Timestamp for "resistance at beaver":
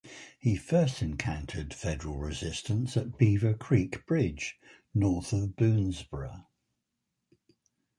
2.17-3.53